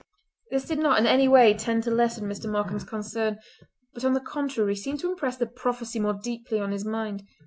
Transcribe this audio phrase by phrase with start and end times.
[0.49, 2.49] This did not in any way tend to lessen Mr.
[2.49, 3.37] Markam's concern,
[3.93, 7.21] but on the contrary seemed to impress the prophecy more deeply on his mind.